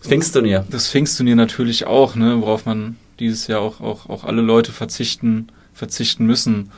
[0.00, 0.66] Pfingstturnier.
[0.70, 5.48] Das Pfingstturnier natürlich auch, ne, worauf man dieses Jahr auch, auch, auch alle Leute verzichten,
[5.72, 6.70] verzichten müssen.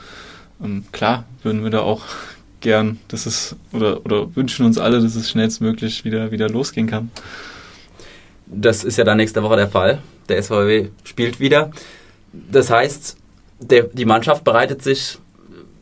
[0.58, 2.02] Und klar, würden wir da auch
[2.60, 7.10] gern, dass es, oder, oder wünschen uns alle, dass es schnellstmöglich wieder, wieder losgehen kann.
[8.46, 10.00] Das ist ja dann nächste Woche der Fall.
[10.28, 11.72] Der SVW spielt wieder.
[12.32, 13.16] Das heißt,
[13.60, 15.18] der, die Mannschaft bereitet sich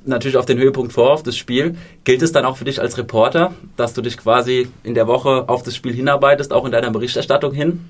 [0.07, 1.77] natürlich auf den Höhepunkt vor, auf das Spiel.
[2.05, 5.49] Gilt es dann auch für dich als Reporter, dass du dich quasi in der Woche
[5.49, 7.81] auf das Spiel hinarbeitest, auch in deiner Berichterstattung hin?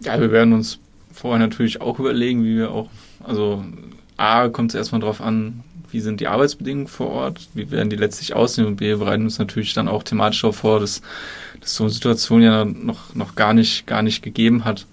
[0.00, 0.78] Ja, wir werden uns
[1.12, 2.88] vorher natürlich auch überlegen, wie wir auch,
[3.22, 3.64] also
[4.16, 7.96] A, kommt es erstmal darauf an, wie sind die Arbeitsbedingungen vor Ort, wie werden die
[7.96, 11.02] letztlich aussehen und B, bereiten uns natürlich dann auch thematisch darauf vor, dass,
[11.60, 14.86] dass so eine Situation ja noch, noch gar nicht, gar nicht gegeben hat.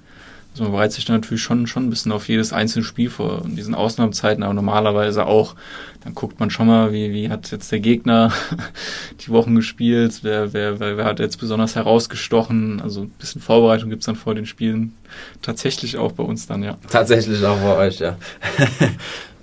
[0.51, 3.43] Also man bereitet sich dann natürlich schon, schon ein bisschen auf jedes einzelne Spiel vor
[3.45, 5.55] in diesen Ausnahmezeiten, aber normalerweise auch.
[6.03, 8.31] Dann guckt man schon mal, wie, wie hat jetzt der Gegner
[9.19, 12.81] die Wochen gespielt, wer, wer, wer, wer hat jetzt besonders herausgestochen.
[12.81, 14.95] Also ein bisschen Vorbereitung gibt's dann vor den Spielen
[15.41, 16.77] tatsächlich auch bei uns dann, ja.
[16.89, 18.17] Tatsächlich auch bei euch, ja.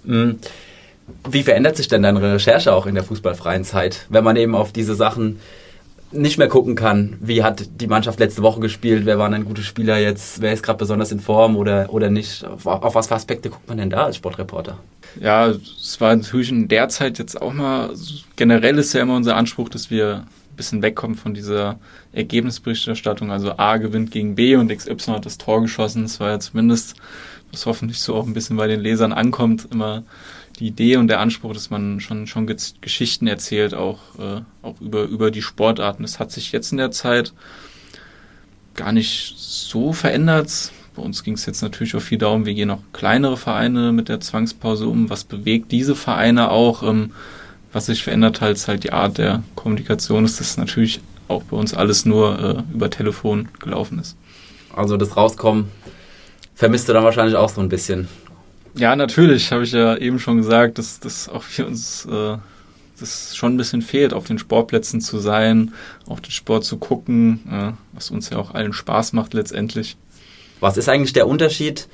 [0.04, 0.38] Hm.
[1.28, 4.72] Wie verändert sich denn deine Recherche auch in der fußballfreien Zeit, wenn man eben auf
[4.72, 5.38] diese Sachen
[6.12, 9.62] nicht mehr gucken kann, wie hat die Mannschaft letzte Woche gespielt, wer waren ein guter
[9.62, 12.44] Spieler jetzt, wer ist gerade besonders in Form oder, oder nicht.
[12.44, 14.78] Auf, auf, was für Aspekte guckt man denn da als Sportreporter?
[15.20, 17.90] Ja, es war natürlich in der Zeit jetzt auch mal,
[18.36, 21.78] generell ist ja immer unser Anspruch, dass wir ein bisschen wegkommen von dieser
[22.12, 23.30] Ergebnisberichterstattung.
[23.30, 26.02] Also A gewinnt gegen B und XY hat das Tor geschossen.
[26.02, 26.96] Das war ja zumindest,
[27.50, 30.04] was hoffentlich so auch ein bisschen bei den Lesern ankommt, immer
[30.58, 35.04] die Idee und der Anspruch, dass man schon, schon Geschichten erzählt, auch, äh, auch über,
[35.04, 36.02] über die Sportarten.
[36.02, 37.32] Das hat sich jetzt in der Zeit
[38.74, 40.72] gar nicht so verändert.
[40.94, 44.08] Bei uns ging es jetzt natürlich auch viel darum, wir gehen auch kleinere Vereine mit
[44.08, 45.10] der Zwangspause um.
[45.10, 46.82] Was bewegt diese Vereine auch?
[46.82, 47.12] Ähm,
[47.72, 51.56] was sich verändert hat, ist halt die Art der Kommunikation, ist das natürlich auch bei
[51.56, 54.16] uns alles nur äh, über Telefon gelaufen ist.
[54.74, 55.68] Also das Rauskommen
[56.54, 58.08] vermisst du dann wahrscheinlich auch so ein bisschen.
[58.76, 62.36] Ja, natürlich, habe ich ja eben schon gesagt, dass das auch für uns äh,
[63.00, 65.72] das schon ein bisschen fehlt, auf den Sportplätzen zu sein,
[66.06, 69.96] auch den Sport zu gucken, äh, was uns ja auch allen Spaß macht letztendlich.
[70.60, 71.88] Was ist eigentlich der Unterschied,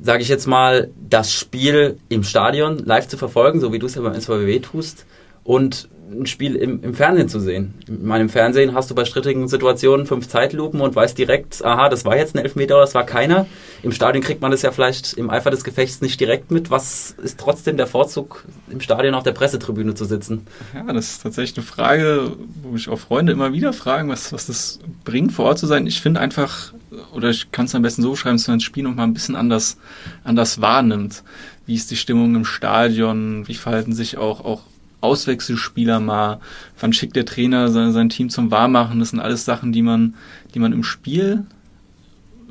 [0.00, 3.94] sage ich jetzt mal, das Spiel im Stadion live zu verfolgen, so wie du es
[3.94, 5.06] ja beim SVW tust,
[5.42, 7.74] und ein Spiel im, im Fernsehen zu sehen.
[7.88, 12.04] In meinem Fernsehen hast du bei strittigen Situationen fünf Zeitlupen und weißt direkt, aha, das
[12.04, 13.46] war jetzt ein Elfmeter oder das war keiner.
[13.82, 16.70] Im Stadion kriegt man das ja vielleicht im Eifer des Gefechts nicht direkt mit.
[16.70, 20.46] Was ist trotzdem der Vorzug, im Stadion auf der Pressetribüne zu sitzen?
[20.74, 24.46] Ja, das ist tatsächlich eine Frage, wo mich auch Freunde immer wieder fragen, was, was
[24.46, 25.86] das bringt, vor Ort zu sein.
[25.86, 26.72] Ich finde einfach,
[27.14, 29.14] oder ich kann es am besten so schreiben, dass man das Spiel noch mal ein
[29.14, 29.76] bisschen anders,
[30.22, 31.24] anders wahrnimmt.
[31.66, 33.48] Wie ist die Stimmung im Stadion?
[33.48, 34.62] Wie verhalten sich auch, auch
[35.06, 36.40] Auswechselspieler mal,
[36.78, 40.14] wann schickt der Trainer sein, sein Team zum Warmmachen, das sind alles Sachen, die man,
[40.54, 41.46] die man im Spiel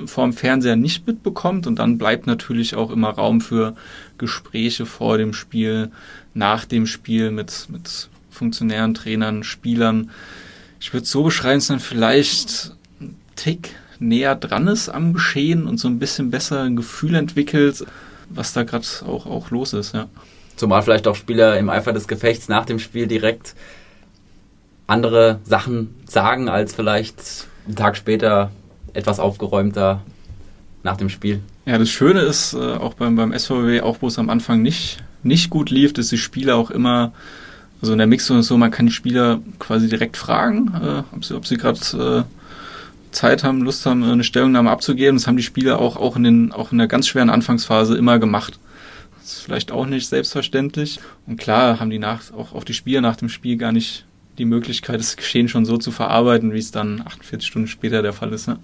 [0.04, 3.74] vorm Fernseher nicht mitbekommt und dann bleibt natürlich auch immer Raum für
[4.18, 5.90] Gespräche vor dem Spiel,
[6.34, 10.10] nach dem Spiel mit, mit Funktionären, Trainern, Spielern.
[10.80, 15.78] Ich würde so beschreiben, dass man vielleicht ein Tick näher dran ist am Geschehen und
[15.78, 17.84] so ein bisschen besser ein Gefühl entwickelt,
[18.28, 20.08] was da gerade auch, auch los ist, ja.
[20.56, 23.54] Zumal vielleicht auch Spieler im Eifer des Gefechts nach dem Spiel direkt
[24.86, 28.50] andere Sachen sagen, als vielleicht einen Tag später
[28.94, 30.02] etwas aufgeräumter
[30.82, 31.40] nach dem Spiel.
[31.66, 35.02] Ja, das Schöne ist äh, auch beim, beim SVW, auch wo es am Anfang nicht,
[35.22, 37.12] nicht gut lief, dass die Spieler auch immer,
[37.80, 41.24] also in der Mixzone ist so, man kann die Spieler quasi direkt fragen, äh, ob
[41.24, 41.80] sie, ob sie gerade
[42.24, 45.16] äh, Zeit haben, Lust haben, eine Stellungnahme abzugeben.
[45.16, 48.18] Das haben die Spieler auch, auch, in den, auch in der ganz schweren Anfangsphase immer
[48.18, 48.58] gemacht.
[49.26, 51.00] Ist vielleicht auch nicht selbstverständlich.
[51.26, 54.06] Und klar haben die nach, auch, auch die Spieler nach dem Spiel gar nicht
[54.38, 58.12] die Möglichkeit, das Geschehen schon so zu verarbeiten, wie es dann 48 Stunden später der
[58.12, 58.46] Fall ist.
[58.46, 58.58] Ne?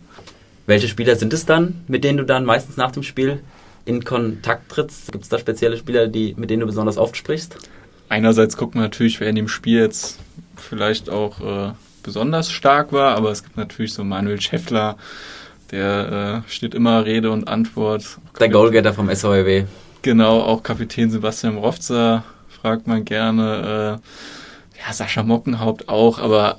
[0.66, 3.42] Welche Spieler sind es dann, mit denen du dann meistens nach dem Spiel
[3.86, 5.10] in Kontakt trittst?
[5.10, 7.56] Gibt es da spezielle Spieler, die, mit denen du besonders oft sprichst?
[8.08, 10.20] Einerseits guckt man natürlich, wer in dem Spiel jetzt
[10.56, 11.72] vielleicht auch äh,
[12.04, 14.96] besonders stark war, aber es gibt natürlich so Manuel Scheffler,
[15.72, 18.18] der äh, steht immer Rede und Antwort.
[18.38, 19.64] Der Goalgetter vom SVW.
[20.02, 24.00] Genau, auch Kapitän Sebastian Rovza fragt man gerne.
[24.02, 26.58] Äh, ja, Sascha Mockenhaupt auch, aber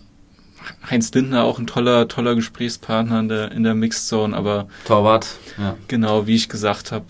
[0.89, 5.27] Heinz Lindner auch ein toller, toller Gesprächspartner in der, in der Mixzone, aber Torwart,
[5.57, 5.75] ja.
[5.87, 7.05] Genau, wie ich gesagt habe,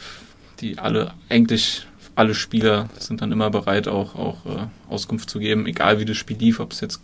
[0.60, 5.66] die alle, eigentlich alle Spieler sind dann immer bereit, auch, auch äh, Auskunft zu geben,
[5.66, 7.02] egal wie das Spiel lief, ob es jetzt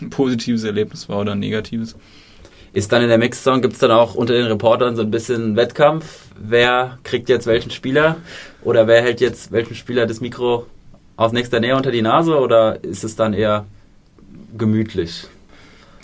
[0.00, 1.96] ein positives Erlebnis war oder ein negatives.
[2.72, 5.56] Ist dann in der Mixzone, gibt es dann auch unter den Reportern so ein bisschen
[5.56, 6.26] Wettkampf?
[6.38, 8.16] Wer kriegt jetzt welchen Spieler?
[8.62, 10.66] Oder wer hält jetzt welchen Spieler das Mikro
[11.16, 12.38] aus nächster Nähe unter die Nase?
[12.38, 13.66] Oder ist es dann eher
[14.56, 15.26] gemütlich?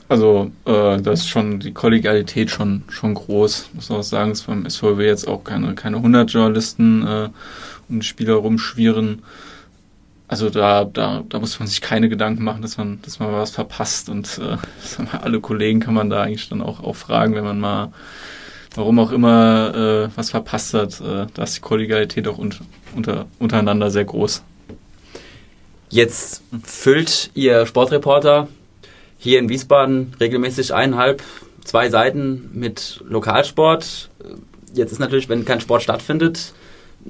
[0.09, 3.71] Also, äh, da ist schon die Kollegialität schon, schon groß.
[3.73, 7.29] Muss man auch sagen, es beim SVW jetzt auch keine, keine 100 Journalisten äh,
[7.89, 9.23] die Spieler rumschwirren
[10.29, 13.51] also da, da, da muss man sich keine Gedanken machen, dass man, dass man was
[13.51, 14.09] verpasst.
[14.09, 14.57] Und äh,
[15.23, 17.93] alle Kollegen kann man da eigentlich dann auch, auch fragen, wenn man mal,
[18.77, 21.01] warum auch immer, äh, was verpasst hat.
[21.01, 24.43] Äh, da ist die Kollegialität auch unter, unter, untereinander sehr groß.
[25.89, 28.49] Jetzt füllt Ihr Sportreporter
[29.19, 31.23] hier in Wiesbaden regelmäßig eineinhalb,
[31.65, 34.11] zwei Seiten mit Lokalsport.
[34.75, 36.53] Jetzt ist natürlich, wenn kein Sport stattfindet,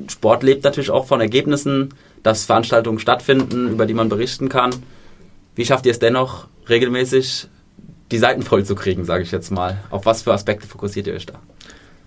[0.09, 1.91] Sport lebt natürlich auch von Ergebnissen
[2.27, 4.75] dass Veranstaltungen stattfinden, über die man berichten kann.
[5.55, 7.47] Wie schafft ihr es dennoch regelmäßig,
[8.11, 9.79] die Seiten voll zu kriegen, sage ich jetzt mal?
[9.91, 11.41] Auf was für Aspekte fokussiert ihr euch da?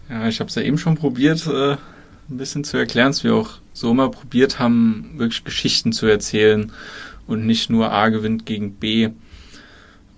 [0.10, 3.36] Ja, ich habe es ja eben schon probiert, äh, ein bisschen zu erklären, dass wir
[3.36, 6.72] auch so immer probiert haben, wirklich Geschichten zu erzählen
[7.28, 9.10] und nicht nur A gewinnt gegen B.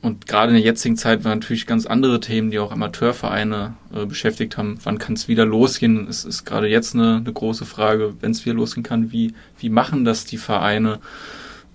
[0.02, 4.06] Und gerade in der jetzigen Zeit waren natürlich ganz andere Themen, die auch Amateurvereine äh,
[4.06, 4.80] beschäftigt haben.
[4.84, 6.08] Wann kann es wieder losgehen?
[6.08, 9.70] Es ist gerade jetzt eine, eine große Frage, wenn es wieder losgehen kann, wie, wie
[9.70, 11.00] machen das die Vereine?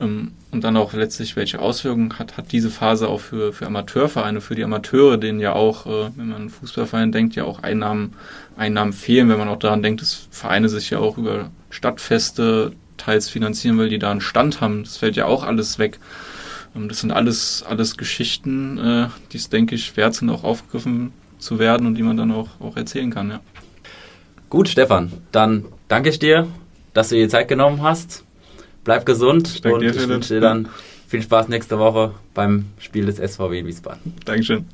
[0.00, 4.40] Ähm, und dann auch letztlich, welche Auswirkungen hat, hat diese Phase auch für, für Amateurvereine,
[4.40, 8.14] für die Amateure, denen ja auch, äh, wenn man an Fußballverein denkt, ja auch Einnahmen,
[8.56, 13.28] Einnahmen fehlen, wenn man auch daran denkt, dass Vereine sich ja auch über Stadtfeste teils
[13.28, 14.84] finanzieren will, die da einen Stand haben.
[14.84, 15.98] Das fällt ja auch alles weg.
[16.74, 21.12] Ähm, das sind alles, alles Geschichten, äh, die es, denke ich, wert sind, auch aufgegriffen
[21.38, 23.30] zu werden und die man dann auch, auch erzählen kann.
[23.30, 23.40] Ja.
[24.48, 26.46] Gut, Stefan, dann danke ich dir,
[26.94, 28.25] dass du dir Zeit genommen hast.
[28.86, 30.68] Bleib gesund ich und ich wünsche dir dann
[31.08, 34.14] viel Spaß nächste Woche beim Spiel des SVW in Wiesbaden.
[34.24, 34.64] Dankeschön.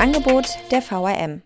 [0.00, 1.42] Angebot der VRM.